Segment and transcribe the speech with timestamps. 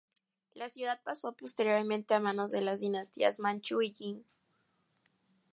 [0.55, 4.25] La ciudad pasó posteriormente a manos de las dinastías Manchú y Qing.